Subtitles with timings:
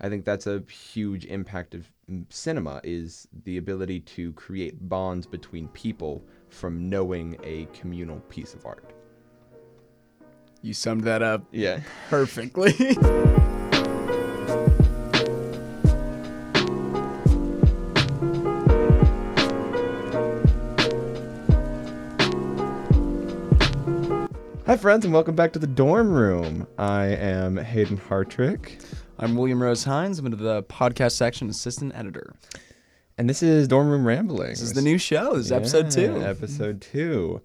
[0.00, 5.26] I think that's a huge impact of mm, cinema is the ability to create bonds
[5.26, 8.92] between people from knowing a communal piece of art.
[10.62, 11.80] You summed that up Yeah.
[12.10, 12.96] perfectly.
[24.66, 26.66] Hi, friends, and welcome back to the dorm room.
[26.76, 28.84] I am Hayden Hartrick,
[29.18, 30.18] I'm William Rose Hines.
[30.18, 32.34] I'm into the podcast section assistant editor.
[33.16, 34.50] and this is Dorm Room Rambling.
[34.50, 35.34] This is the new show.
[35.36, 36.22] This is episode Yeah, two.
[36.24, 37.42] Episode two.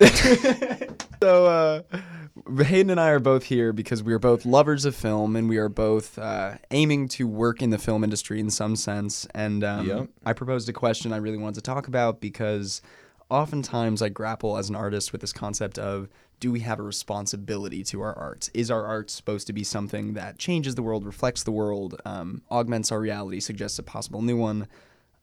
[1.22, 5.36] So, uh, Hayden and I are both here because we are both lovers of film
[5.36, 9.26] and we are both uh, aiming to work in the film industry in some sense.
[9.34, 10.08] And um, Yep.
[10.26, 12.82] I proposed a question I really wanted to talk about because
[13.34, 17.82] oftentimes I grapple as an artist with this concept of do we have a responsibility
[17.84, 18.48] to our art?
[18.54, 22.42] Is our art supposed to be something that changes the world, reflects the world, um,
[22.50, 24.68] augments our reality, suggests a possible new one?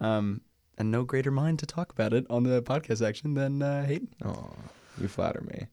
[0.02, 0.41] Um,
[0.77, 4.09] and no greater mind to talk about it on the podcast section than uh, Hayden.
[4.25, 4.52] Oh,
[4.99, 5.67] you flatter me.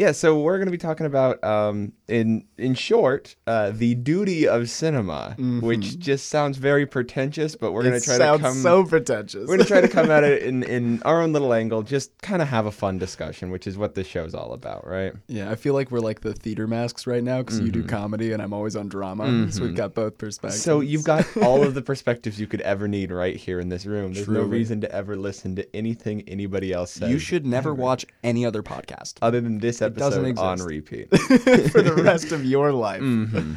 [0.00, 4.48] Yeah, so we're going to be talking about, um, in in short, uh, the duty
[4.48, 8.54] of cinema, which just sounds very pretentious, but we're going to try to come.
[8.54, 9.46] so pretentious.
[9.46, 12.16] we're going to try to come at it in, in our own little angle, just
[12.22, 15.12] kind of have a fun discussion, which is what this show's all about, right?
[15.28, 18.32] Yeah, I feel like we're like the theater masks right now because you do comedy
[18.32, 19.52] and I'm always on drama.
[19.52, 20.62] So we've got both perspectives.
[20.62, 23.84] So you've got all of the perspectives you could ever need right here in this
[23.84, 24.14] room.
[24.14, 27.10] There's no reason to ever listen to anything anybody else says.
[27.10, 30.44] you should never watch any other podcast other than this doesn't episode on exist.
[30.44, 31.10] On repeat.
[31.70, 33.02] for the rest of your life.
[33.02, 33.54] Mm-hmm.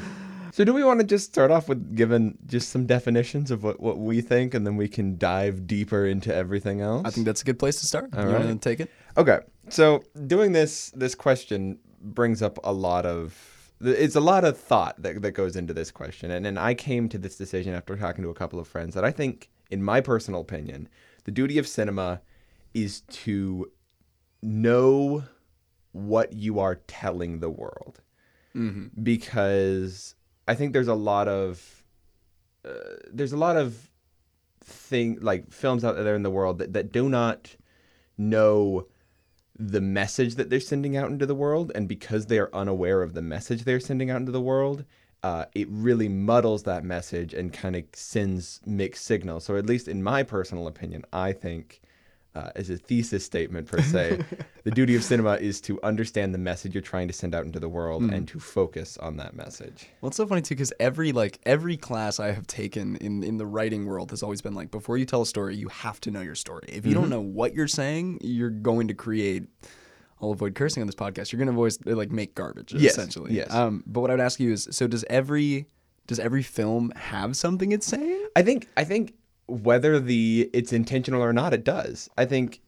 [0.54, 3.80] So do we want to just start off with giving just some definitions of what,
[3.80, 7.02] what we think and then we can dive deeper into everything else?
[7.06, 8.16] I think that's a good place to start.
[8.16, 8.92] All you want to take it?
[9.18, 9.40] Okay.
[9.70, 15.02] So doing this this question brings up a lot of it's a lot of thought
[15.02, 16.30] that, that goes into this question.
[16.30, 19.04] And and I came to this decision after talking to a couple of friends that
[19.04, 20.88] I think, in my personal opinion,
[21.24, 22.22] the duty of cinema
[22.76, 23.72] is to
[24.44, 25.24] know
[25.94, 28.02] what you are telling the world.
[29.02, 30.16] Because
[30.48, 31.84] I think there's a lot of
[32.66, 33.90] uh, there's a lot of
[34.64, 37.56] thing like films out there in the world that, that do not
[38.18, 38.88] know
[39.58, 41.72] the message that they're sending out into the world.
[41.76, 44.86] And because they are unaware of the message they're sending out into the world
[45.24, 49.46] uh, it really muddles that message and kind of sends mixed signals.
[49.46, 51.82] So at least in my personal opinion i think
[52.36, 54.20] uh, as a thesis statement per se
[54.64, 57.60] the duty of cinema is to understand the message you're trying to send out into
[57.60, 61.12] the world and to focus on that message Well, it's so funny too because every
[61.12, 64.72] like every class I have taken in in the writing world has always been like
[64.72, 66.66] before you tell a story, you have to know your story.
[66.70, 69.44] If you don't know what you're saying, you're going to create.
[70.22, 71.32] I'll avoid cursing on this podcast.
[71.32, 73.34] You're going to voice like make garbage Yes, essentially.
[73.34, 73.54] yes.
[73.54, 75.68] Um, but what I would ask you is, so does every
[76.08, 78.28] does every film have something it's saying?
[78.36, 79.14] I think I think
[79.54, 82.10] whether the it's intentional or not, it does.
[82.18, 82.62] I think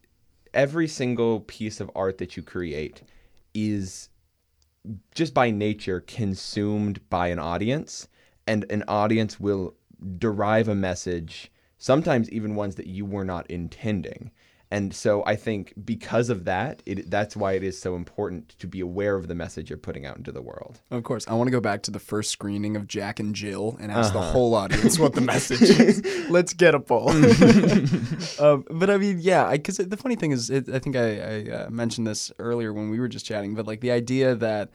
[0.53, 3.01] every single piece of art that you create
[3.53, 4.09] is
[5.15, 8.07] just by nature consumed by an audience,
[8.45, 9.73] and an audience will
[10.19, 14.31] derive a message, sometimes even ones that you were not intending.
[14.71, 18.67] And so I think because of that, it, that's why it is so important to
[18.67, 20.81] be aware of the message you're putting out into the world.
[20.91, 23.77] Of course, I want to go back to the first screening of Jack and Jill
[23.79, 26.03] and ask the whole audience what the message is.
[26.29, 27.09] Let's get a poll.
[27.09, 31.49] um, but I mean, yeah, because the funny thing is, it, I think I, I
[31.51, 34.71] uh, mentioned this earlier when we were just chatting, but like the idea that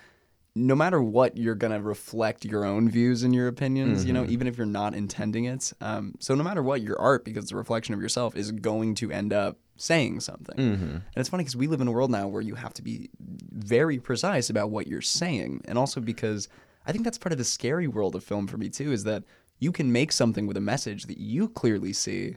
[0.54, 4.04] no matter what, you're gonna reflect your own views and your opinions.
[4.04, 4.32] You know, mm-hmm.
[4.32, 5.72] even if you're not intending it.
[5.80, 8.94] Um, so no matter what, your art, because it's a reflection of yourself, is going
[8.96, 10.56] to end up saying something.
[10.56, 10.84] Mm-hmm.
[10.84, 13.10] And it's funny because we live in a world now where you have to be
[13.20, 16.48] very precise about what you're saying, and also because
[16.86, 19.24] I think that's part of the scary world of film for me too, is that
[19.58, 22.36] you can make something with a message that you clearly see,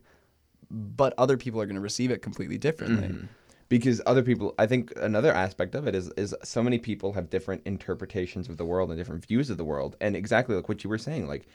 [0.69, 3.07] but other people are going to receive it completely differently.
[3.07, 3.25] Mm-hmm.
[3.73, 7.27] Because other people i think another aspect of it is is so many people have
[7.31, 9.95] different interpretations of the world and different views of the world.
[9.99, 11.47] And exactly like what you were saying like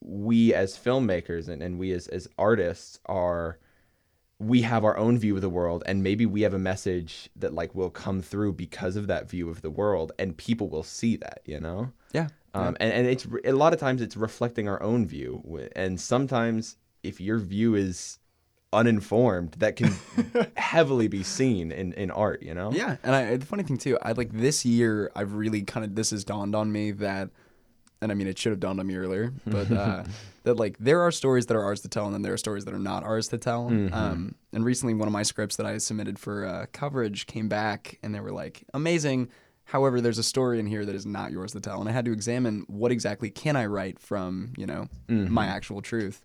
[0.00, 3.58] we as filmmakers and, and we as, as artists are
[4.38, 7.52] we have our own view of the world and maybe we have a message that
[7.52, 11.16] like will come through because of that view of the world and people will see
[11.16, 11.90] that you know?
[12.12, 12.28] Yeah.
[12.54, 15.42] um, and, and it's a lot of times it's reflecting our own view.
[15.74, 18.18] And sometimes if your view is
[18.72, 19.92] uninformed that can
[20.56, 23.98] heavily be seen in, in art you know Yeah, and I, the funny thing too,
[24.02, 25.10] I like this year.
[25.14, 27.30] I've really kind of this has dawned on me that,
[28.00, 30.04] and I mean it should have dawned on me earlier, but uh,
[30.44, 32.64] that like there are stories that are ours to tell, and then there are stories
[32.64, 33.68] that are not ours to tell.
[33.68, 37.98] Um, and recently, one of my scripts that I submitted for uh, coverage came back,
[38.02, 39.28] and they were like, "Amazing!
[39.64, 42.04] However, there's a story in here that is not yours to tell, and I had
[42.06, 46.24] to examine what exactly can I write from you know my actual truth.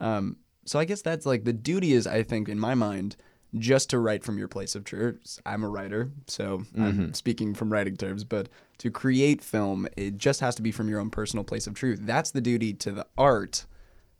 [0.00, 3.16] Um, so I guess that's like the duty is I think in my mind
[3.58, 5.40] just to write from your place of truth.
[5.44, 8.48] I'm a writer, so I'm speaking from writing terms, but
[8.78, 11.98] to create film, it just has to be from your own personal place of truth.
[12.02, 13.66] That's the duty to the art.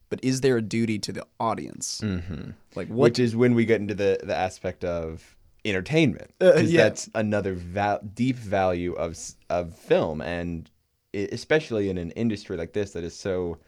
[0.09, 2.01] But is there a duty to the audience?
[2.03, 2.51] Mm-hmm.
[2.75, 3.11] Like what?
[3.11, 6.85] which is when we get into the the aspect of entertainment Uh, yeah.
[6.85, 9.17] that's another val- deep value of
[9.51, 10.71] of film and
[11.15, 13.59] especially in an industry like this that is so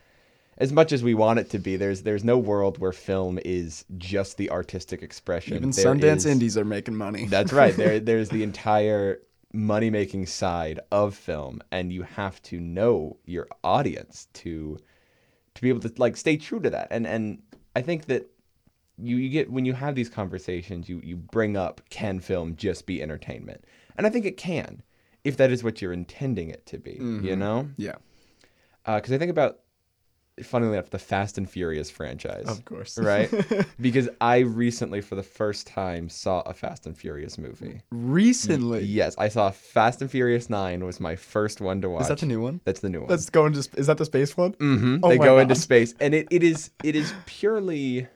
[0.62, 3.84] as much as we want it to be there's there's no world where film is
[3.98, 5.56] just the artistic expression.
[5.56, 7.26] Even There Sundance is- indies are making money.
[7.26, 7.76] that's right.
[7.76, 9.20] There there's the entire
[9.52, 14.78] money making side of film and you have to know your audience to
[15.54, 16.88] to be able to like stay true to that.
[16.92, 17.42] And and
[17.74, 18.30] i think that
[18.98, 22.86] you, you get when you have these conversations you you bring up can film just
[22.86, 23.64] be entertainment?
[23.96, 24.82] And i think it can
[25.24, 27.38] if that is what you're intending it to be you mm-hmm.
[27.38, 27.68] know?
[27.76, 27.96] Yeah,
[28.86, 29.58] uh, because i think about
[30.42, 32.96] funnily enough the fast and furious franchise of course.
[32.98, 33.30] right
[33.80, 39.14] because i recently for the first time saw a fast and furious movie Recently, Yes,
[39.18, 42.02] I saw Fast and Furious Nine was my first one to watch.
[42.02, 42.60] is that the new one?
[42.64, 43.08] That's the new one.
[43.08, 43.58] That's going to.
[43.76, 44.52] Is that the space one?
[44.54, 44.98] Mm-hmm.
[45.02, 48.06] Oh they go into space, and it, it is it is purely,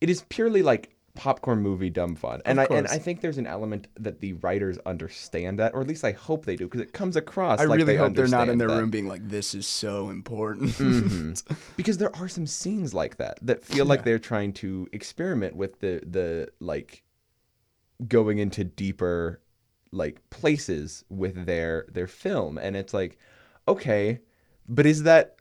[0.00, 2.86] it is purely like popcorn movie dumb fun, and I and.
[2.86, 6.46] I think there's an element that the writers understand that, or at least I hope
[6.46, 7.58] they do, because it comes across.
[7.58, 8.74] I like really they hope they're not in their that.
[8.74, 8.80] Mm-hmm.
[8.80, 11.42] room being like, "This is so important."
[11.76, 15.80] because there are some scenes like that that feel like they're trying to experiment with
[15.80, 17.02] the the like
[18.06, 19.40] going into deeper
[19.90, 23.18] like places with their their film and it's like
[23.66, 24.20] okay
[24.68, 25.36] but is that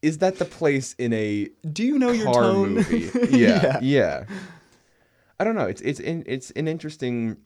[0.00, 2.74] is that the place in a Do you know your tone?
[2.74, 4.24] movie yeah, yeah
[5.40, 7.36] i don't know it's it's in, it's an interesting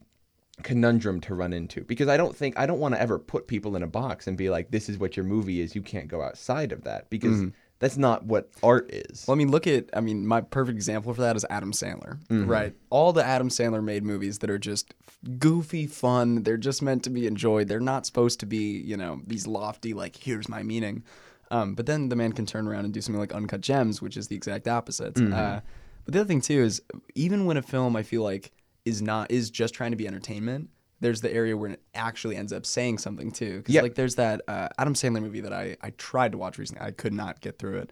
[0.63, 3.75] conundrum to run into because i don't think i don't want to ever put people
[3.75, 6.23] in a box and be like this is what your movie is you can't go
[6.23, 7.45] outside of that because
[7.79, 11.13] that's not what art is Well, I mean, look at, I mean, my perfect example
[11.15, 12.47] for that is Adam Sandler, Mm-hmm.
[12.49, 12.75] right?
[12.91, 14.95] All the Adam Sandler made movies that are just
[15.41, 16.45] goofy, fun.
[16.45, 17.67] They're just meant to be enjoyed.
[17.67, 21.03] They're not supposed to be, you know, these lofty, like, here's my meaning.
[21.51, 24.17] Um, but then the man can turn around and do something like Uncut Gems, which
[24.17, 25.15] is the exact opposite.
[25.15, 25.33] Mm-hmm.
[25.33, 25.61] Uh,
[26.05, 26.83] but the other thing, too, is
[27.15, 28.53] even when a film, I feel like,
[28.85, 30.71] is not, is just trying to be entertainment,
[31.01, 33.59] there's the area where it actually ends up saying something too.
[33.59, 33.83] Because Yep.
[33.83, 36.85] like there's that uh, Adam Sandler movie that I, I tried to watch recently.
[36.87, 37.91] I could not get through it.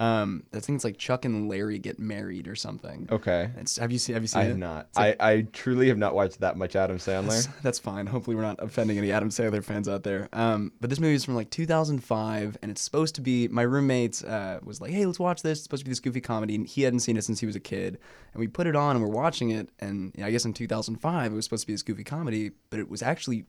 [0.00, 3.06] Um, I think it's like Chuck and Larry get married or something.
[3.12, 4.48] okay It's, have you seen Have you seen i it?
[4.48, 8.06] have not I, I truly have not watched that much adam sandler That's fine.
[8.06, 10.28] Hopefully, we're not offending any Adam Sandler fans out there.
[10.32, 13.48] Um, but this movie is from like 2005, and it's supposed to be.
[13.48, 15.58] My roommate uh, was like, "Hey, let's watch this.
[15.58, 17.56] It's supposed to be this goofy comedy." And he hadn't seen it since he was
[17.56, 17.98] a kid,
[18.32, 19.68] and we put it on and we're watching it.
[19.80, 22.52] And you know, I guess in 2005, it was supposed to be this goofy comedy,
[22.70, 23.44] but it was actually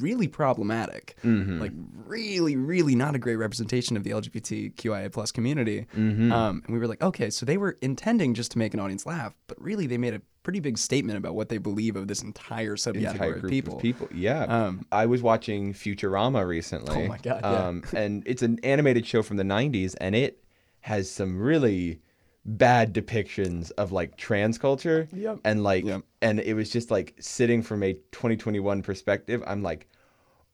[0.00, 1.16] really problematic.
[1.60, 1.72] Like
[2.06, 5.86] really, really not a great representation of the LGBTQIA plus community.
[5.94, 9.06] Um, and we were like, okay, so they were intending just to make an audience
[9.06, 12.22] laugh, but really they made a pretty big statement about what they believe of this
[12.22, 13.76] entire subcategory of people.
[13.76, 14.08] of people.
[14.14, 14.44] Yeah.
[14.44, 17.04] Um, I was watching Futurama recently.
[17.04, 17.66] Oh my God, yeah.
[17.66, 20.44] Um, and it's an animated show from the 90s, and it
[20.80, 22.00] has some really
[22.46, 25.08] bad depictions of like trans culture.
[25.12, 25.40] Yep.
[25.44, 26.02] And like, Yep.
[26.22, 29.88] and it was just like sitting from a 2021 perspective, I'm like,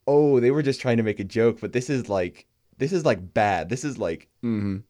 [0.06, 2.46] oh, they were just trying to make a joke, but this is like,
[2.78, 3.68] this is like bad.
[3.68, 4.82] This is like mhm.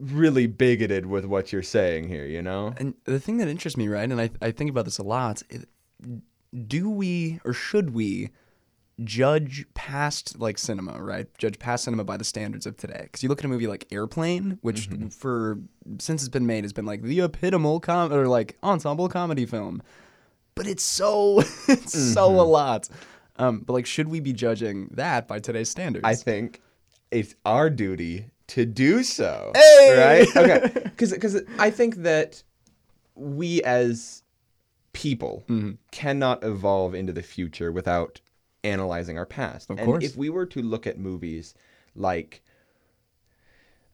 [0.00, 2.74] really bigoted with what you're saying here, you know?
[2.76, 5.42] And the thing that interests me, right, and I, I think about this a lot,
[5.48, 5.68] it,
[6.66, 8.30] do we or should we
[9.04, 11.26] judge past like cinema, right?
[11.38, 13.00] Judge past cinema by the standards of today.
[13.02, 15.58] Because you look at a movie like Airplane, which for
[15.98, 19.82] since it's been made has been like the epitomal com or like ensemble comedy film,
[20.54, 22.88] but it's so it's so a lot.
[23.36, 26.04] Um, but like, should we be judging that by today's standards?
[26.04, 26.60] I think
[27.12, 29.52] it's our duty to do so.
[29.54, 30.24] Hey!
[30.26, 30.36] Right?
[30.36, 30.90] Okay.
[30.96, 32.42] Because I think that
[33.14, 34.22] we as
[34.92, 35.72] people Mm-hmm.
[35.92, 38.20] cannot evolve into the future without
[38.68, 39.70] analyzing our past.
[39.70, 40.04] Of and course.
[40.04, 41.54] if we were to look at movies
[41.94, 42.42] like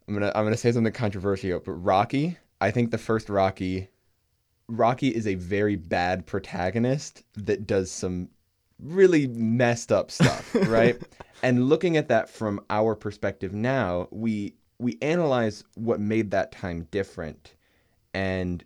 [0.06, 3.88] I'm gonna I'm gonna say something controversial, but Rocky, I think the first Rocky
[4.68, 8.28] Rocky is a very bad protagonist that does some
[8.80, 11.00] really messed up stuff, right?
[11.42, 16.86] and looking at that from our perspective now, we we analyze what made that time
[16.90, 17.54] different
[18.12, 18.64] and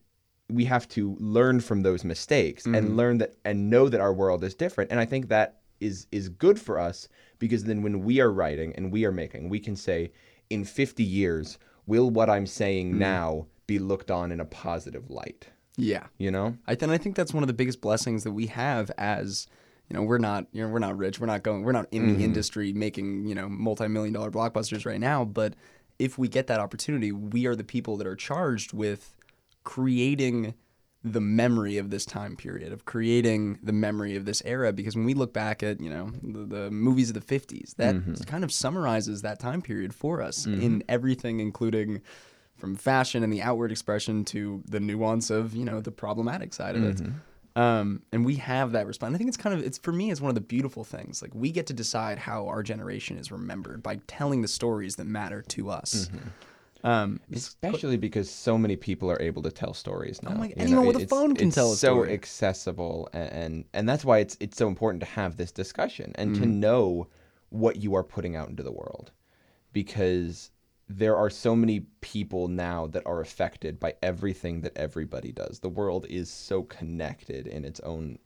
[0.51, 2.95] we have to learn from those mistakes and mm-hmm.
[2.95, 4.91] learn that and know that our world is different.
[4.91, 7.09] And I think that is is good for us
[7.39, 10.13] because then when we are writing and we are making, we can say
[10.51, 15.49] in 50 years, will what I'm saying now be looked on in a positive light?
[15.77, 16.07] yeah.
[16.19, 16.57] You know?
[16.67, 19.47] I and I think that's one of the biggest blessings that we have as
[19.89, 21.19] you know, we're not, you know, we're not rich.
[21.19, 22.19] We're not going, we're not in Mm-hmm.
[22.19, 25.25] the industry making, you know, multi-million dollar blockbusters right now.
[25.25, 25.55] But
[25.99, 29.15] if we get that opportunity, we are the people that are charged with
[29.65, 30.55] creating
[31.05, 34.73] the memory of this time period, of creating the memory of this era.
[34.73, 37.95] Because when we look back at, you know, the, the movies of the 50s, that
[37.95, 38.15] Mm-hmm.
[38.25, 42.03] kind of summarizes that time period for us in everything, including
[42.57, 46.75] from fashion and the outward expression to the nuance of, you know, the problematic side
[46.75, 47.01] of it.
[47.57, 49.15] Um, and we have that response.
[49.15, 51.23] I think it's kind of it's for me it's one of the beautiful things.
[51.23, 55.07] Like we get to decide how our generation is remembered by telling the stories that
[55.07, 56.09] matter to us.
[56.85, 60.31] Um, Especially because so many people are able to tell stories now.
[60.35, 62.13] my- you anyone with a phone can it's tell a so story.
[62.13, 66.33] accessible, and, and and that's why it's it's so important to have this discussion and
[66.33, 66.43] Mm-hmm.
[66.43, 67.09] to know
[67.51, 69.11] what you are putting out into the world,
[69.73, 70.51] because
[70.89, 75.59] there are so many people now that are affected by everything that everybody does.
[75.61, 78.19] The world is so connected in its own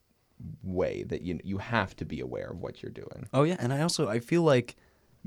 [0.63, 3.27] way that you you have to be aware of what you're doing.
[3.33, 4.77] Oh yeah, and I also I feel like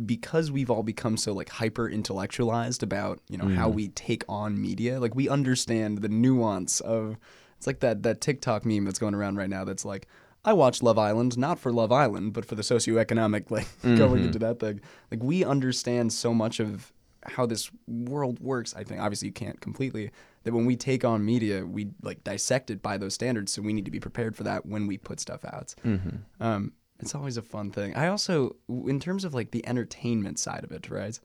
[0.04, 3.75] because we've all become so like hyper intellectualized about you know how mm.
[3.75, 7.18] we take on media, like we understand the nuance of
[7.58, 10.08] it's like that that TikTok meme that's going around right now that's like.
[10.48, 14.25] I watch Love Island not for Love Island, but for the socioeconomic like going mm-hmm.
[14.25, 14.80] into that thing.
[15.10, 16.94] Like we understand so much of
[17.25, 18.75] how this world works.
[18.75, 20.12] I think obviously you can't completely.
[20.44, 23.52] That when we take on media, we like dissect it by those standards.
[23.52, 25.74] So we need to be prepared for that when we put stuff out.
[25.84, 26.18] Mm-hmm.
[26.40, 27.96] Um, it's always a fun thing.
[27.96, 31.20] I also, in terms of like the entertainment side of it, right?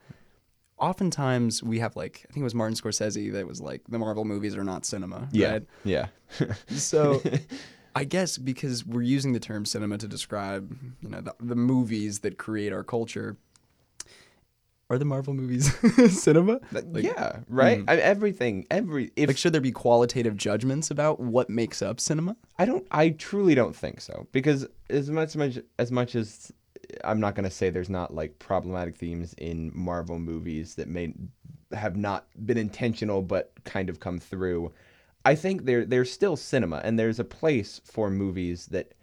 [0.78, 4.24] Oftentimes we have like I think it was Martin Scorsese that was like the Marvel
[4.24, 5.62] movies are not cinema, Yeah, right?
[5.84, 6.06] yeah.
[6.70, 7.22] So
[7.94, 12.20] I guess because we're using the term cinema to describe, you know, the, the movies
[12.20, 13.36] that create our culture.
[14.90, 15.72] Are the Marvel movies
[16.20, 16.58] cinema?
[16.72, 17.78] Like, yeah, right.
[17.78, 17.84] Hmm.
[17.88, 22.36] I, everything, every if like, should there be qualitative judgments about what makes up cinema?
[22.58, 22.84] I don't.
[22.90, 26.52] I truly don't think so because as much much as much as
[27.04, 31.14] I'm not going to say there's not like problematic themes in Marvel movies that may
[31.72, 34.72] have not been intentional but kind of come through.
[35.24, 38.94] I think there there's still cinema and there's a place for movies that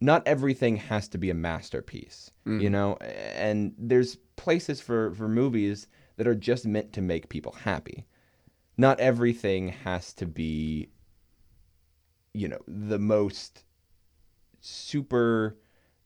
[0.00, 2.72] not everything has to be a masterpiece, you mm-hmm.
[2.72, 5.86] know, and there's places for for movies
[6.16, 8.06] that are just meant to make people happy.
[8.76, 10.88] Not everything has to be
[12.32, 13.64] you know the most
[14.60, 15.56] super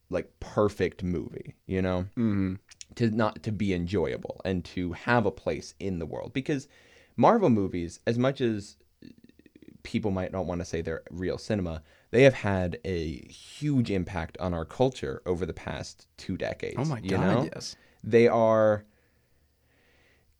[0.09, 2.55] like perfect movie you know Mm-hmm.
[2.95, 6.67] to not to be enjoyable and to have a place in the world because
[7.15, 8.77] marvel movies as much as
[9.83, 11.81] people might not want to say they're real cinema
[12.11, 16.85] they have had a huge impact on our culture over the past two decades Oh
[16.85, 17.49] my you god, know?
[17.53, 17.75] yes.
[18.03, 18.85] They are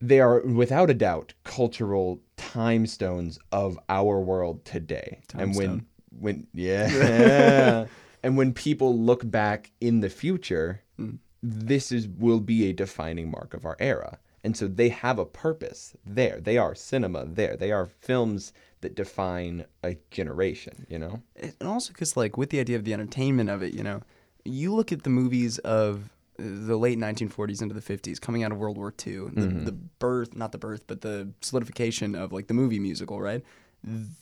[0.02, 5.20] they are without a doubt cultural time stones of our world today.
[5.34, 5.86] And when Timestone.
[6.20, 7.86] when yeah.
[8.22, 11.18] And when people look back in the future mm.
[11.42, 14.20] this is will be a defining mark of our era.
[14.44, 16.40] And so they have a purpose there.
[16.40, 17.58] They are cinema there.
[17.58, 21.22] They are films that define a generation you know?
[21.36, 24.02] And also because like with the idea of the entertainment of it you know
[24.46, 28.58] you look at the movies of the late 1940s into the 50s coming out of
[28.58, 29.66] world war ii the, mm-hmm.
[29.66, 33.44] the birth not the birth but the solidification of like the movie musical right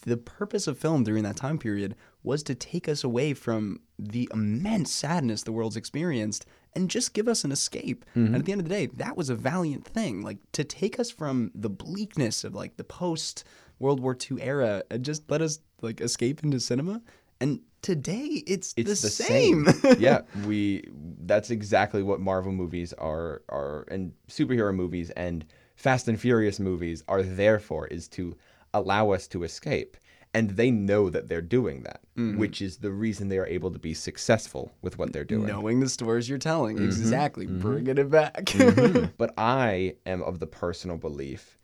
[0.06, 4.30] the purpose of film during that time period was to take us away from the
[4.32, 6.46] immense sadness the world's experienced
[6.76, 8.06] and just give us an escape.
[8.12, 8.26] Mm-hmm.
[8.28, 10.22] And at the end of the day, that was a valiant thing.
[10.22, 13.46] Like to take us from the bleakness of like the post
[13.80, 17.02] World War II era and just let us like escape into cinema.
[17.40, 19.68] And today it's, it's the, the same.
[20.00, 20.84] yeah, we
[21.26, 27.04] that's exactly what Marvel movies are are and superhero movies and Fast and Furious movies
[27.08, 28.36] are there for is to
[28.74, 29.98] allow us to escape.
[30.34, 32.38] And they know that they're doing that, Mm-hmm.
[32.40, 35.46] which is the reason they are able to be successful with what they're doing.
[35.48, 36.78] Knowing the stories you're telling.
[36.78, 36.86] Mm-hmm.
[36.86, 37.46] Exactly.
[37.46, 38.52] Bringing it back.
[39.18, 41.58] but I am of the personal belief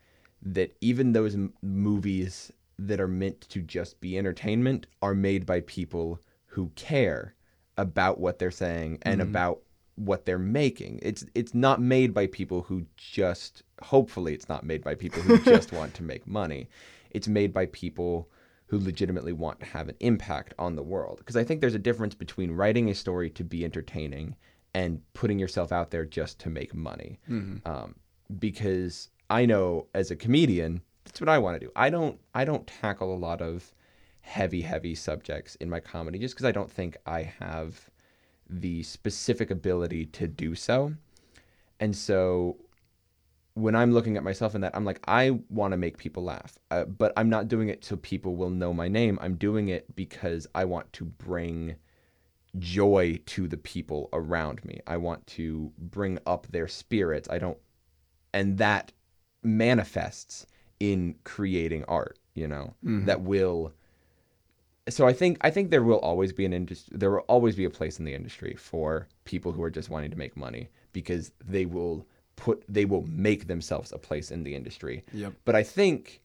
[0.43, 5.61] that even those m- movies that are meant to just be entertainment are made by
[5.61, 7.35] people who care
[7.77, 9.61] about what they're saying and about
[9.95, 10.99] what they're making.
[11.01, 15.37] It's it's not made by people who just hopefully it's not made by people who
[15.43, 16.67] just want to make money.
[17.11, 18.29] It's made by people
[18.67, 21.17] who legitimately want to have an impact on the world.
[21.19, 24.35] Because I think there's a difference between writing a story to be entertaining
[24.73, 27.19] and putting yourself out there just to make money.
[27.67, 27.95] Um,
[28.39, 31.71] because I know as a comedian, that's what I want to do.
[31.75, 33.73] I don't I don't tackle a lot of
[34.21, 37.89] heavy heavy subjects in my comedy just because I don't think I have
[38.49, 40.93] the specific ability to do so.
[41.79, 42.57] And so
[43.55, 46.57] when I'm looking at myself in that, I'm like, I want to make people laugh,
[46.71, 49.19] uh, but I'm not doing it so people will know my name.
[49.21, 51.75] I'm doing it because I want to bring
[52.57, 54.79] joy to the people around me.
[54.87, 57.29] I want to bring up their spirits.
[57.29, 57.57] I don't,
[58.33, 58.91] and that
[59.43, 60.45] manifests
[60.83, 62.17] in creating art.
[62.33, 63.05] You know, mm-hmm.
[63.05, 63.73] that will.
[64.89, 66.97] So I think I think there will always be an industry.
[66.97, 70.11] There will always be a place in the industry for people who are just wanting
[70.11, 74.55] to make money because they will put they will make themselves a place in the
[74.55, 75.05] industry.
[75.13, 75.33] Yep.
[75.45, 76.21] But I think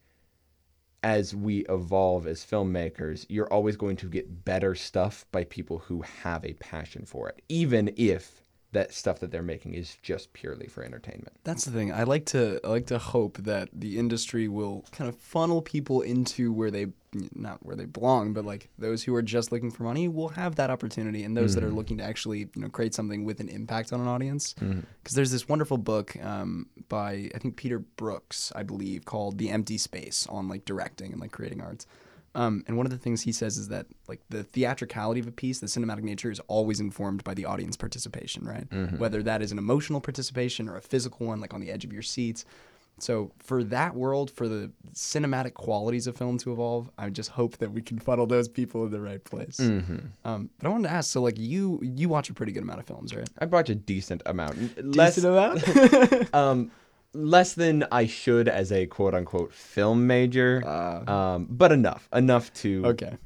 [1.05, 6.03] as we evolve as filmmakers, you're always going to get better stuff by people who
[6.03, 10.67] have a passion for it, even if that stuff that they're making is just purely
[10.67, 11.33] for entertainment.
[11.45, 11.93] That's the thing.
[11.93, 16.03] I like to I like to hope that the industry will kind of funnel people
[16.03, 16.89] into where they
[17.35, 20.57] not where they belong, but like those who are just looking for money will have
[20.57, 23.49] that opportunity, and those that are looking to actually you know create something with an
[23.49, 24.55] impact on an audience.
[25.03, 29.49] Because there's this wonderful book um, by I think Peter Brooks, I believe, called "The
[29.49, 31.87] Empty Space" on like directing and like creating arts.
[32.35, 35.33] Um, and one of the things he says is that like the theatricality of a
[35.33, 38.67] piece, the cinematic nature, is always informed by the audience participation, right?
[38.99, 41.93] Whether that is an emotional participation or a physical one, like on the edge of
[41.93, 42.45] your seats.
[43.01, 47.59] So for that world, for the cinematic qualities of film to evolve, I just hope
[47.59, 49.61] that we can funnel those people in the right place.
[50.25, 52.81] Um, but I wanted to ask, so like you, you watch a pretty good amount
[52.81, 53.29] of films, right?
[53.39, 56.35] I watch a decent amount, less Decent amount.
[56.35, 56.71] um,
[57.19, 60.67] less than I should as a quote unquote film major,
[61.09, 62.89] um, but enough, enough to Uh.
[62.91, 63.17] okay.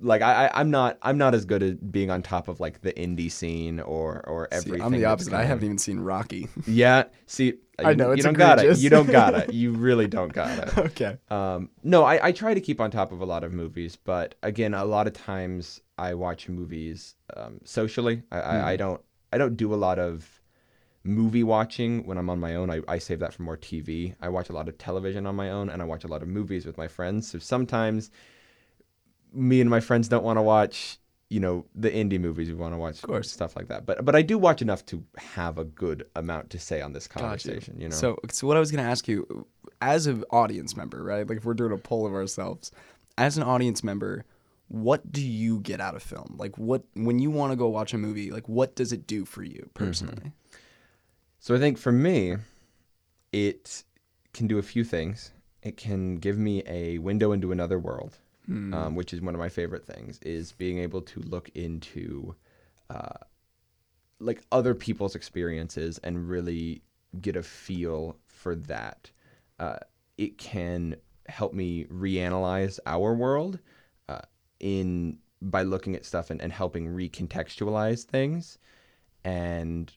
[0.00, 2.80] like I, I I'm not I'm not as good at being on top of like
[2.82, 4.82] the indie scene or or See, everything.
[4.82, 5.32] I'm the opposite.
[5.32, 6.48] I haven't even seen Rocky.
[6.66, 8.78] Yeah, see, I you- know, you don't got it.
[8.78, 9.52] You don't got it.
[9.60, 10.78] You really don't got it.
[10.88, 11.18] okay.
[11.30, 14.34] Um, no, I, I try to keep on top of a lot of movies, but
[14.42, 18.22] again, a lot of times I watch movies um, socially.
[18.30, 19.00] I, I, I don't
[19.32, 20.28] I don't do a lot of
[21.04, 22.70] movie watching when I'm on my own.
[22.70, 24.14] I, I save that for more TV.
[24.20, 26.28] I watch a lot of television on my own, and I watch a lot of
[26.28, 27.30] movies with my friends.
[27.30, 28.10] So sometimes
[29.32, 30.98] me and my friends don't want to watch
[31.30, 32.48] you know the indie movies.
[32.48, 33.30] We want to watch of course.
[33.30, 33.86] stuff like that.
[33.86, 37.08] But but I do watch enough to have a good amount to say on this
[37.08, 37.20] Got you.
[37.22, 37.80] conversation.
[37.80, 37.94] You know.
[37.94, 39.46] So, so what I was going to ask you,
[39.80, 41.28] as an audience member, right?
[41.28, 42.70] Like if we're doing a poll of ourselves,
[43.18, 44.24] as an audience member,
[44.68, 46.36] what do you get out of film?
[46.38, 49.24] Like what when you want to go watch a movie, like what does it do
[49.24, 49.84] for you mm-hmm.
[49.84, 50.32] personally?
[51.44, 52.36] So I think for me,
[53.30, 53.84] it
[54.32, 55.30] can do a few things.
[55.62, 58.16] It can give me a window into another world,
[58.72, 60.18] um, which is one of my favorite things.
[60.22, 62.34] Is being able to look into,
[62.88, 63.18] uh,
[64.20, 66.80] like other people's experiences and really
[67.20, 69.10] get a feel for that.
[69.58, 69.76] Uh,
[70.16, 70.96] it can
[71.28, 73.58] help me reanalyze our world
[74.08, 74.22] uh,
[74.60, 78.56] in by looking at stuff and, and helping recontextualize things
[79.24, 79.92] and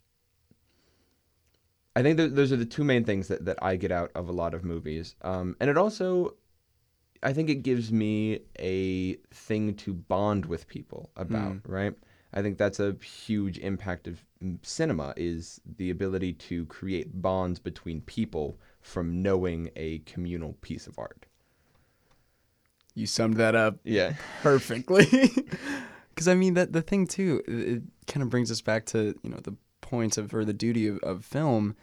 [1.97, 4.29] I think th- those are the two main things that, that I get out of
[4.29, 5.15] a lot of movies.
[5.23, 6.35] Um, and it also,
[7.23, 11.95] I think it gives me a thing to bond with people about, right?
[12.35, 17.57] I think that's a huge impact of mm, cinema is the ability to create bonds
[17.57, 21.25] between people from knowing a communal piece of art.
[22.93, 24.13] You summed that up Yeah.
[24.43, 25.07] perfectly.
[26.09, 29.13] Because I mean that the thing too, it, it kind of brings us back to
[29.21, 31.75] you know the point of or the duty of, of film,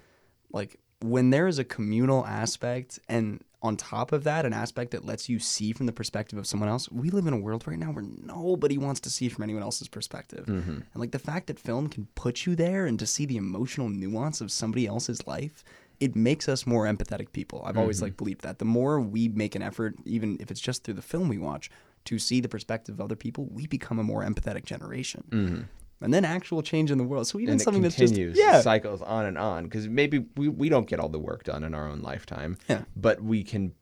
[0.55, 5.07] like when there is a communal aspect and on top of that an aspect that
[5.07, 6.90] lets you see from the perspective of someone else.
[6.93, 9.88] We live in a world right now where nobody wants to see from anyone else's
[9.88, 10.71] perspective, mm-hmm.
[10.71, 13.88] and like the fact that film can put you there and to see the emotional
[13.88, 15.64] nuance of somebody else's life.
[16.01, 17.62] It makes us more empathetic people.
[17.64, 18.07] I've always mm-hmm.
[18.07, 18.59] like believed that.
[18.59, 21.71] The more we make an effort, even if it's just through the film we watch,
[22.07, 25.25] to see the perspective of other people, we become a more empathetic generation.
[25.31, 25.62] Mm-hmm.
[26.05, 27.27] And then actual change in the world.
[27.27, 29.64] So even and something it that's just yeah, cycles on and on.
[29.64, 32.83] Because maybe we, we don't get all the work done in our own lifetime, Yeah.
[32.95, 33.73] but we can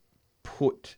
[0.42, 0.96] put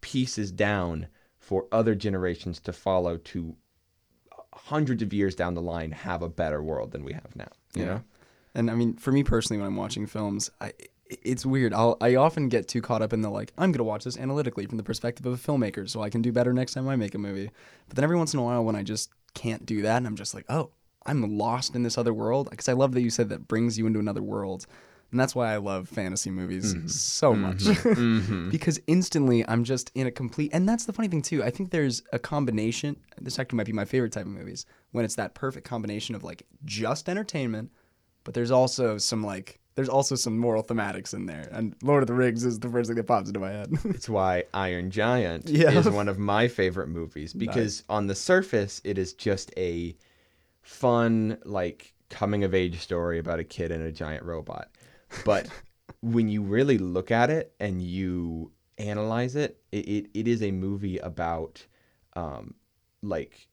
[0.00, 1.06] pieces down
[1.38, 3.56] for other generations to follow to
[4.52, 7.48] hundreds of years down the line have a better world than we have now.
[7.74, 7.86] You Yeah.
[7.88, 8.02] know,
[8.54, 10.72] And I mean, for me personally, when I'm watching films, I
[11.08, 11.72] it's weird.
[11.72, 14.66] I'll I often get too caught up in the like I'm gonna watch this analytically
[14.66, 17.14] from the perspective of a filmmaker, so I can do better next time I make
[17.14, 17.50] a movie.
[17.86, 20.16] But then every once in a while, when I just can't do that, and I'm
[20.16, 20.70] just like, oh,
[21.04, 22.48] I'm lost in this other world.
[22.50, 24.66] Because I love that you said that brings you into another world.
[25.12, 26.88] And that's why I love fantasy movies mm-hmm.
[26.88, 27.42] so mm-hmm.
[27.42, 27.58] much.
[27.60, 28.50] Mm-hmm.
[28.50, 31.44] because instantly I'm just in a complete and that's the funny thing too.
[31.44, 35.04] I think there's a combination this actually might be my favorite type of movies, when
[35.04, 37.70] it's that perfect combination of like just entertainment,
[38.24, 41.48] but there's also some like there's also some moral thematics in there.
[41.52, 43.70] And Lord of the Rings is the first thing that pops into my head.
[43.84, 45.70] it's why Iron Giant Yeah.
[45.70, 49.94] is one of my favorite movies because on the surface it is just a
[50.62, 54.70] fun like coming of age story about a kid and a giant robot.
[55.24, 55.48] But
[56.00, 60.50] when you really look at it and you analyze it, it, it, it is a
[60.50, 61.64] movie about
[62.14, 62.54] um,
[63.02, 63.46] like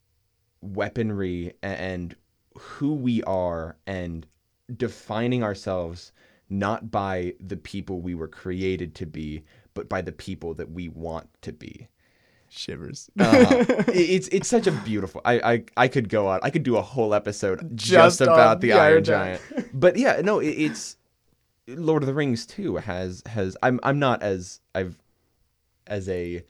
[0.62, 2.16] weaponry and
[2.58, 4.26] who we are and
[4.78, 6.12] defining ourselves
[6.50, 10.88] not by the people we were created to be, but by the people that we
[10.88, 11.88] want to be.
[12.50, 13.10] Shivers.
[13.20, 15.22] Uh, it's it's such a beautiful.
[15.26, 16.40] I, I I could go on.
[16.44, 19.42] I could do a whole episode just, Just about the the Iron, Iron Giant.
[19.50, 19.70] Giant.
[19.80, 20.98] but yeah, no, it, it's
[21.68, 23.58] Lord of the Rings too has has.
[23.64, 25.00] I'm I'm not as I've
[25.88, 26.44] as a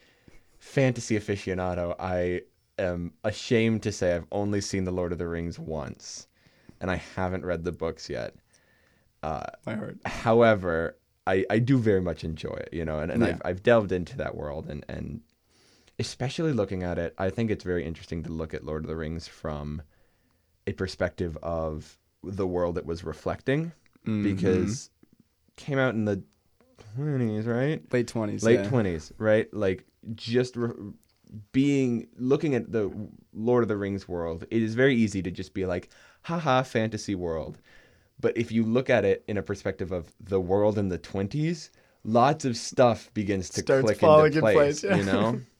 [0.59, 1.95] fantasy aficionado.
[1.97, 2.41] I
[2.77, 6.27] am ashamed to say I've only seen the Lord of the Rings once,
[6.83, 8.35] and I haven't read the books yet.
[9.23, 9.41] My
[9.75, 9.97] heart.
[10.05, 13.29] However, I, I do very much enjoy it, you know, and, and Yeah.
[13.29, 15.21] I've, I've delved into that world and, and
[15.97, 18.95] especially looking at it, I think it's very interesting to look at Lord of the
[18.97, 19.81] Rings from
[20.67, 23.71] a perspective of the world it was reflecting
[24.05, 24.23] Mm-hmm.
[24.35, 24.89] because
[25.55, 26.21] came out in the
[26.99, 27.81] 20s, right?
[27.93, 28.43] Late twenties.
[28.43, 28.69] Late yeah.
[28.69, 29.47] 20s, right?
[29.53, 30.73] Like just re-
[31.53, 32.91] being looking at the
[33.33, 35.87] Lord of the Rings world, it is very easy to just be like,
[36.23, 37.57] haha, fantasy world.
[38.19, 41.69] But if you look at it in a perspective of the world in the 20s,
[42.03, 44.95] lots of stuff begins to Starts click falling into in place, place, yeah.
[44.97, 45.41] you know?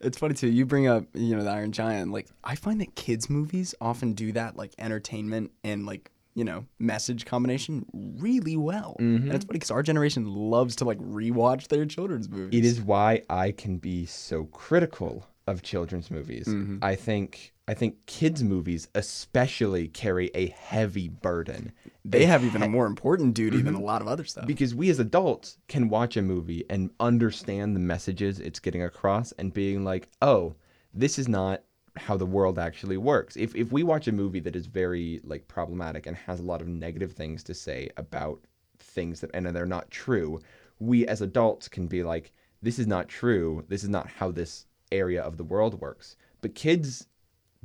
[0.00, 0.48] It's funny too.
[0.48, 2.12] You bring up, you know, the Iron Giant.
[2.12, 6.66] Like, I find that kids' movies often do that, like entertainment and like, you know,
[6.78, 8.96] message combination really well.
[9.00, 9.26] Mm-hmm.
[9.26, 12.58] And it's funny because our generation loves to like rewatch their children's movies.
[12.58, 16.46] it is why I can be so critical of children's movies.
[16.46, 16.78] Mm-hmm.
[16.82, 21.72] I think I think kids movies especially carry a heavy burden.
[22.04, 23.82] They have even a more important duty than Mm-hmm.
[23.82, 24.46] a lot of other stuff.
[24.46, 29.32] because we as adults can watch a movie and understand the messages it's getting across
[29.32, 30.54] and being like, oh,
[30.94, 31.62] this is not
[31.96, 33.36] how the world actually works.
[33.36, 36.62] If if we watch a movie that is very like problematic and has a lot
[36.62, 38.40] of negative things to say about
[38.78, 40.40] things that and they're not true,
[40.78, 43.64] we as adults can be like, this is not true.
[43.68, 46.16] This is not how this area of the world works.
[46.40, 47.07] But kids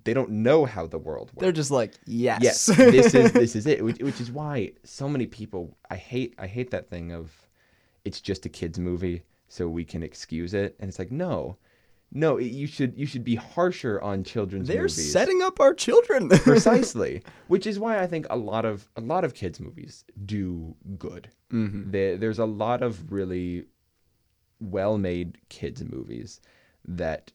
[0.06, 2.42] they don't know how the world works They're just like, yes.
[2.42, 6.34] yes this is this is it which, which is why so many people i hate
[6.38, 7.32] i hate that thing of
[8.06, 11.58] it's just a kids movie so we can excuse it and it's like no
[12.12, 15.74] no it, you should you should be harsher on children's They're movies setting up our
[15.74, 16.30] children.
[16.52, 20.76] precisely which is why i think a lot of a lot of kids movies do
[20.98, 21.92] good Mm-hmm.
[21.92, 23.66] there, there's a lot of really
[24.60, 26.42] well made kids movies
[26.86, 27.32] that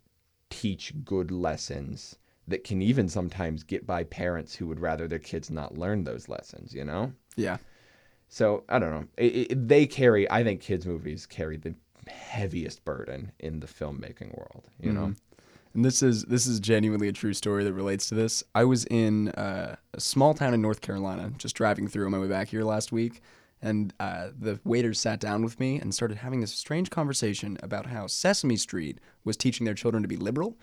[0.51, 2.17] teach good lessons
[2.49, 6.29] that can even sometimes get by parents who would rather their kids not learn those
[6.29, 7.57] lessons you know yeah.
[8.29, 11.75] so i don't know it, it, they carry i think kids movies carry the
[12.09, 15.13] heaviest burden in the filmmaking world you know
[15.75, 18.43] And this is this is genuinely a true story that relates to this.
[18.55, 22.19] I was in uh, a small town in North Carolina, just driving through on my
[22.19, 23.21] way back here last week,
[23.61, 27.87] and uh, the waiters sat down with me and started having this strange conversation about
[27.87, 30.57] how Sesame Street was teaching their children to be liberal.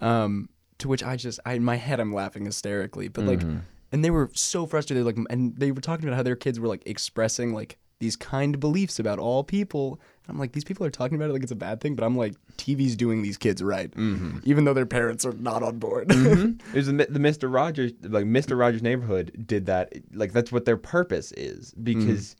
[0.00, 0.48] Um,
[0.80, 3.58] to which I just, I in my head, I'm laughing hysterically, but like, mm-hmm.
[3.92, 6.68] and they were so frustrated, like, and they were talking about how their kids were
[6.68, 10.00] like expressing like these kind beliefs about all people.
[10.24, 12.04] And I'm like, these people are talking about it like it's a bad thing, but
[12.04, 14.38] I'm like, TV's doing these kids right, mm-hmm.
[14.44, 16.08] even though their parents are not on board.
[16.08, 16.52] Mm-hmm.
[16.72, 17.52] There's the, the Mr.
[17.52, 18.58] Rogers, like Mr.
[18.58, 19.92] Rogers Neighborhood did that.
[20.12, 21.84] Like that's what their purpose is mm.
[21.84, 22.36] because,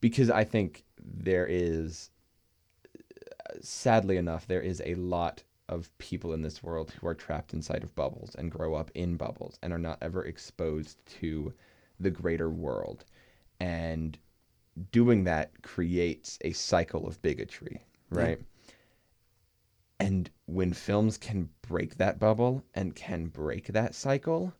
[0.00, 2.10] because I think there is,
[3.60, 7.82] sadly enough, there is a lot of people in this world who are trapped inside
[7.84, 11.52] of bubbles and grow up in bubbles and are not ever exposed to
[12.00, 13.04] the greater world,
[13.60, 14.18] and
[14.92, 18.40] doing that creates a cycle of bigotry, right?
[20.00, 24.54] And when films can break that bubble and can break that cycle,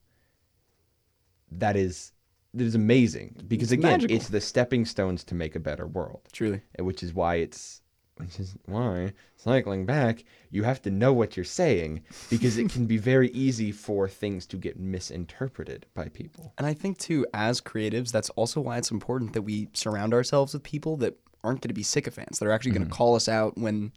[1.52, 2.12] that is
[2.54, 4.16] that is amazing because It's again, magical.
[4.16, 6.62] it's the stepping stones to make a better world, Truly.
[6.78, 7.82] which is why it's
[8.18, 12.86] which is why cycling back, you have to know what you're saying because it can
[12.86, 16.52] be very easy for things to get misinterpreted by people.
[16.58, 20.52] And I think too, as creatives, that's also why it's important that we surround ourselves
[20.52, 22.38] with people that aren't going to be sycophants.
[22.38, 23.92] That are actually going to call us out when,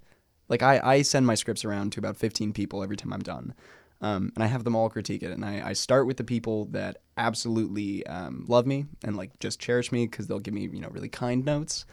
[0.50, 3.54] like, I, I send my scripts around to about 15 people every time I'm done.
[4.02, 5.32] Um, and I have them all critique it.
[5.32, 9.60] And I, I start with the people that absolutely um, love me and like just
[9.60, 11.86] cherish me because they'll give me, you know, really kind notes.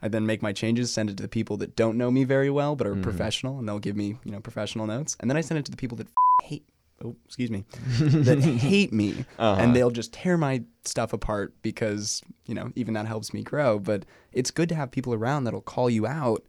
[0.00, 2.50] I then make my changes, send it to the people that don't know me very
[2.50, 3.02] well but are mm-hmm.
[3.02, 5.16] professional, and they'll give me, you know, professional notes.
[5.20, 6.64] And then I send it to the people that f- hate.
[7.04, 7.64] Oh, excuse me,
[8.00, 9.60] that hate me, uh-huh.
[9.60, 13.78] and they'll just tear my stuff apart because you know even that helps me grow.
[13.78, 16.42] But it's good to have people around that'll call you out.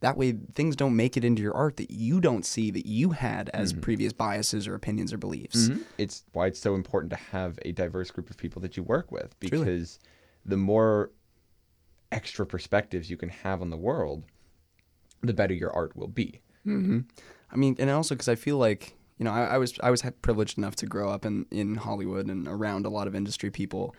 [0.00, 3.12] That way, things don't make it into your art that you don't see that you
[3.12, 3.80] had as mm-hmm.
[3.80, 5.68] previous biases or opinions or beliefs.
[5.68, 5.82] Mm-hmm.
[5.96, 9.10] It's why it's so important to have a diverse group of people that you work
[9.10, 9.64] with Truly.
[9.64, 9.98] because
[10.44, 11.12] the more
[12.14, 14.24] extra perspectives you can have on the world,
[15.22, 16.40] the better your art will be.
[16.66, 20.02] I mean, and also because I feel like you know, I, I was I was
[20.22, 23.94] privileged enough to grow up in in Hollywood and around a lot of industry people.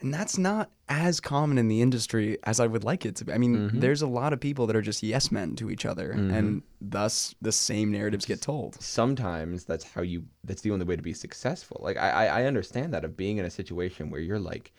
[0.00, 3.32] And that's not as common in the industry as I would like it to be.
[3.32, 3.80] I mean, Mm-hmm.
[3.80, 7.34] there's a lot of people that are just yes men to each other, and thus
[7.40, 8.76] the same narratives get told.
[8.82, 12.92] sometimes that's how you that's the only way to be successful like I i understand
[12.92, 14.72] that of being in a situation where you're like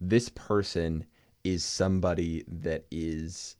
[0.00, 1.04] this person
[1.44, 3.56] is somebody that is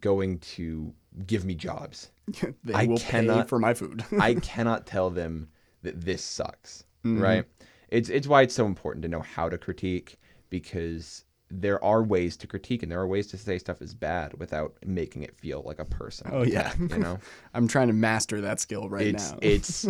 [0.00, 0.92] going to
[1.26, 2.10] give me jobs
[2.64, 4.04] they I will pay cannot- for my food.
[4.18, 5.48] i cannot tell them
[5.82, 7.20] that this sucks Mm-hmm.
[7.20, 7.44] right
[7.90, 10.16] it's it's why it's so important to know how to critique
[10.48, 14.32] because there are ways to critique and there are ways to say stuff is bad
[14.40, 16.72] without making it feel like a person Oh, yeah.
[16.78, 17.18] you know
[17.52, 19.38] I'm trying to master that skill right it's now.
[19.42, 19.86] it's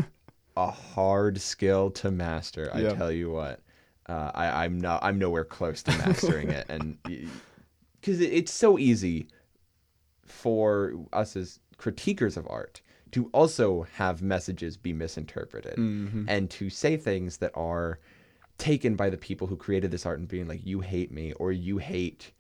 [0.57, 2.69] a hard skill to master.
[2.75, 2.97] I Yep.
[2.97, 3.61] tell you what,
[4.09, 5.03] uh, I, I'm not.
[5.03, 6.99] I'm nowhere close to mastering it, and
[8.01, 9.29] because it, it's so easy
[10.25, 12.81] for us as critiquers of art
[13.13, 16.25] to also have messages be misinterpreted Mm-hmm.
[16.29, 17.99] and to say things that are
[18.59, 21.53] taken by the people who created this art and being like you hate me or
[21.53, 22.33] you hate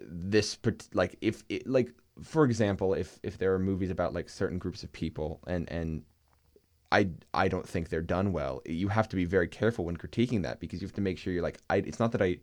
[0.00, 0.56] this
[0.94, 4.82] like if it, like for example if if there are movies about like certain groups
[4.82, 6.02] of people and and
[6.90, 10.42] I I don't think they're done well you have to be very careful when critiquing
[10.42, 12.38] that because you have to make sure you're like I it's not that I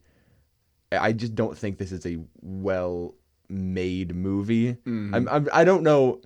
[0.92, 3.16] I just don't think this is a well
[3.50, 5.16] made movie Mm-hmm.
[5.16, 6.22] I'm, I'm I don't know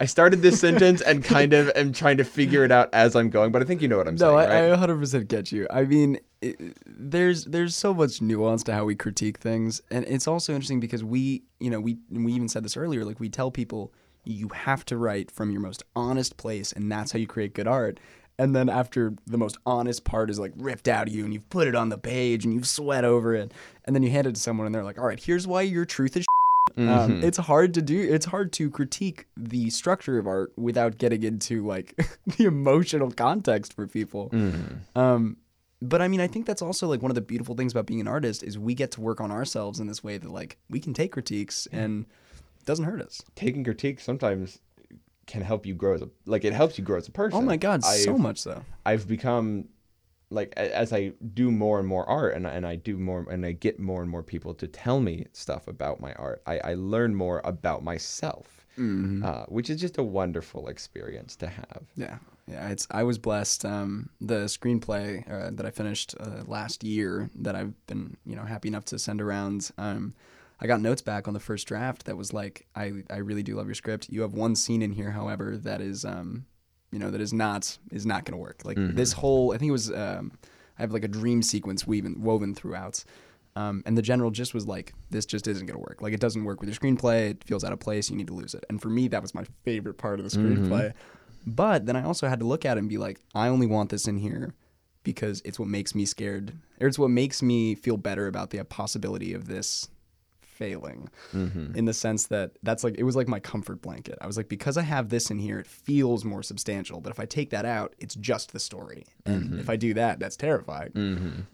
[0.00, 3.30] I started this sentence and kind of am trying to figure it out as I'm
[3.30, 5.50] going but I think you know what I'm no, saying I, right I 100% get
[5.50, 5.66] you.
[5.70, 10.28] I mean, it, there's there's so much nuance to how we critique things, and it's
[10.28, 13.04] also interesting because we, you know, we we even said this earlier.
[13.04, 13.92] Like we tell people
[14.24, 17.68] you have to write from your most honest place, and that's how you create good
[17.68, 17.98] art.
[18.40, 21.48] And then after the most honest part is like ripped out of you, and you've
[21.50, 23.52] put it on the page, and you've sweat over it,
[23.84, 25.84] and then you hand it to someone, and they're like, "All right, here's why your
[25.84, 26.24] truth is."
[26.76, 28.00] Um, it's hard to do.
[28.00, 31.98] It's hard to critique the structure of art without getting into like
[32.36, 34.30] the emotional context for people.
[34.94, 35.38] Um,
[35.80, 38.00] but I mean, I think that's also like one of the beautiful things about being
[38.00, 40.78] an artist is we get to work on ourselves in this way that like we
[40.78, 42.06] can take critiques and it
[42.68, 43.16] doesn't hurt us.
[43.34, 44.60] taking critique sometimes
[45.26, 47.42] can help you grow as a like it helps you grow as a person Oh
[47.52, 48.54] my god, so I've- much so.
[48.90, 49.68] I've become
[50.30, 53.52] like as I do more and more art and, and I do more and I
[53.52, 57.14] get more and more people to tell me stuff about my art, I, I learn
[57.14, 61.82] more about myself, uh, which is just a wonderful experience to have.
[61.96, 62.68] Yeah, yeah.
[62.68, 63.64] It's I was blessed.
[63.64, 68.44] Um, the screenplay uh, that I finished uh, last year that I've been you know
[68.44, 69.70] happy enough to send around.
[69.78, 70.12] Um,
[70.60, 73.54] I got notes back on the first draft that was like, I I really do
[73.54, 74.08] love your script.
[74.10, 76.46] You have one scene in here, however, that is um,
[76.90, 78.64] you know, that is not is not going to work.
[78.64, 80.32] Like this whole, I think it was um,
[80.78, 83.04] I have like a dream sequence weaving woven throughout.
[83.56, 86.00] Um, and the general just was like, this just isn't going to work.
[86.00, 87.30] Like, it doesn't work with your screenplay.
[87.30, 88.08] It feels out of place.
[88.08, 88.64] You need to lose it.
[88.68, 90.92] And for me, that was my favorite part of the screenplay.
[91.44, 93.90] But then I also had to look at it and be like, I only want
[93.90, 94.54] this in here
[95.02, 98.62] because it's what makes me scared, or it's what makes me feel better about the
[98.64, 99.88] possibility of this
[100.58, 101.08] failing
[101.76, 104.18] in the sense that that's like it was like my comfort blanket.
[104.20, 107.20] I was like because I have this in here it feels more substantial, but if
[107.20, 109.06] I take that out, it's just the story.
[109.24, 110.90] And if I do that, that's terrifying.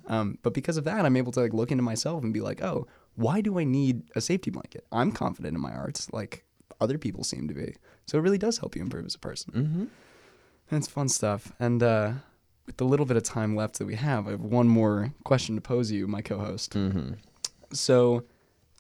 [0.09, 2.63] Um, but because of that, I'm able to like look into myself and be like,
[2.63, 4.87] "Oh, why do I need a safety blanket?
[4.91, 6.45] I'm confident in my arts like
[6.81, 7.75] other people seem to be."
[8.07, 9.53] So it really does help you improve as a person.
[9.53, 9.85] Mm-hmm.
[10.71, 11.53] And it's fun stuff.
[11.61, 12.13] And uh,
[12.67, 15.55] with the little bit of time left that we have, I have one more question
[15.55, 16.73] to pose you, my co-host.
[16.73, 17.15] Mm-hmm.
[17.73, 18.25] So,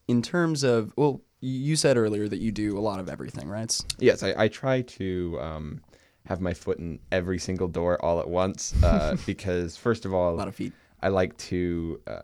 [0.08, 3.78] in terms of, well, you said earlier that you do a lot of everything, right?
[3.98, 5.80] Yes, I, I try to um,
[6.26, 10.34] have my foot in every single door all at once uh, because first of all,
[10.34, 10.72] A lot of feet.
[11.02, 12.22] I like to uh,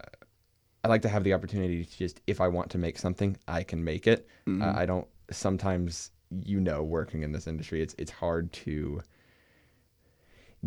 [0.82, 3.62] I like to have the opportunity to just if I want to make something, I
[3.62, 4.26] can make it.
[4.48, 6.12] Uh, I don't sometimes
[6.44, 9.00] you know working in this industry it's it's hard to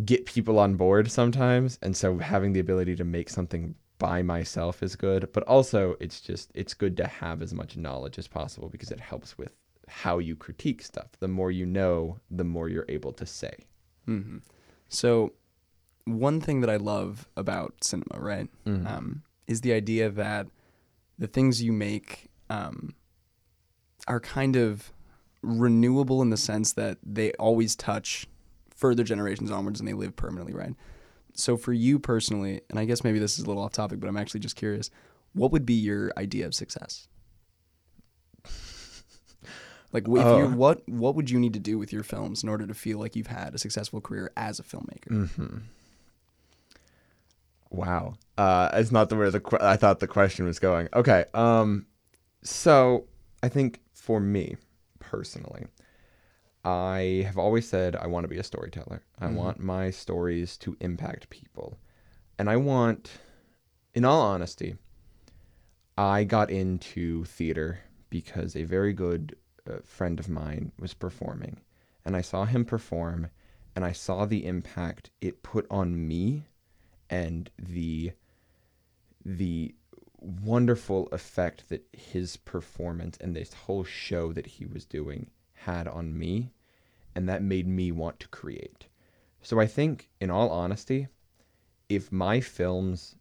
[0.05, 3.75] get people on board sometimes and so having the ability to make something
[4.07, 8.17] by myself is good but also it's just it's good to have as much knowledge
[8.17, 9.53] as possible because it helps with
[9.87, 11.95] how you critique stuff the more you know
[12.39, 13.55] the more you're able to say
[14.05, 14.37] hmm
[15.01, 15.11] So,
[16.05, 17.11] one thing that I love
[17.43, 18.85] about cinema, right, Mhm.
[18.93, 19.07] um,
[19.47, 20.45] is the idea that
[21.23, 22.09] the things you make
[22.49, 22.93] um,
[24.07, 24.91] are kind of
[25.41, 28.27] renewable in the sense that they always touch
[28.75, 30.75] further generations onwards and they live permanently, right?
[31.35, 34.07] So, for you personally, and I guess maybe this is a little off topic, but
[34.07, 34.91] I'm actually just curious,
[35.33, 37.07] what would be your idea of success?
[39.91, 40.47] Like, if Oh.
[40.49, 43.15] what what would you need to do with your films in order to feel like
[43.15, 45.09] you've had a successful career as a filmmaker?
[45.09, 45.57] Mm-hmm.
[47.69, 48.15] Wow.
[48.37, 50.89] Uh, it's not the where the I thought the question was going.
[50.93, 51.25] Okay.
[51.33, 51.85] Um,
[52.43, 53.05] so
[53.43, 54.57] I think for me
[54.99, 55.65] personally,
[56.63, 59.03] I have always said I want to be a storyteller.
[59.19, 59.35] I Mhm.
[59.35, 61.79] want my stories to impact people.
[62.37, 63.19] And I want,
[63.93, 64.77] in all honesty,
[65.97, 71.61] I got into theater because a very good uh, friend of mine was performing.
[72.05, 73.29] And I saw him perform
[73.75, 76.47] and I saw the impact it put on me
[77.09, 78.13] and the
[79.25, 79.73] the
[80.19, 85.29] wonderful effect that his performance and this whole show that he was doing
[85.65, 86.51] had on me
[87.15, 88.87] and that made me want to create.
[89.41, 91.07] So I think in all honesty,
[91.89, 93.15] if my films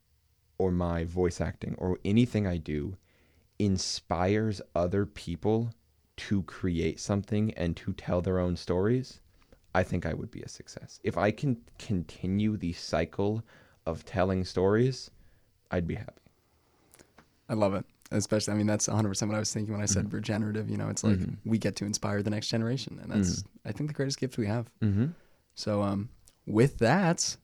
[0.58, 2.96] or my voice acting or anything I do
[3.58, 5.70] inspires other people
[6.16, 9.20] to create something and to tell their own stories,
[9.74, 11.00] I think I would be a success.
[11.02, 13.42] If I can continue the cycle
[13.86, 15.10] of telling stories,
[15.70, 16.22] I'd be happy.
[17.48, 17.84] I love it.
[18.12, 20.12] Especially, I mean, that's 100% what I was thinking when I said Mhm.
[20.12, 20.68] regenerative.
[20.70, 21.36] You know, it's like Mhm.
[21.44, 22.98] we get to inspire the next generation.
[23.02, 24.70] And that's, I think, the greatest gift we have.
[24.82, 25.06] Mm-hmm.
[25.54, 26.08] So, um,
[26.46, 27.36] with that,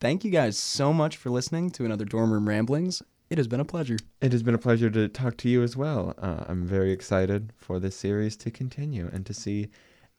[0.00, 3.02] thank you guys so much for listening to another Dorm Room Ramblings.
[3.28, 3.96] It has been a pleasure.
[4.20, 6.14] It has been a pleasure to talk to you as well.
[6.18, 9.68] Uh, I'm very excited for this series to continue and to see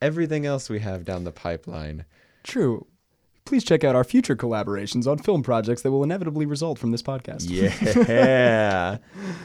[0.01, 2.05] everything else we have down the pipeline.
[2.43, 2.87] True.
[3.43, 7.01] Please check out our future collaborations on film projects that will inevitably result from this
[7.01, 7.47] podcast.
[7.49, 8.97] Yeah.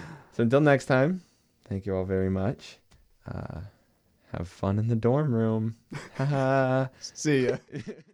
[0.36, 1.22] so until next time,
[1.64, 2.76] thank you all very much.
[3.26, 3.60] Uh,
[4.32, 5.76] have fun in the dorm room.
[7.00, 7.56] See ya.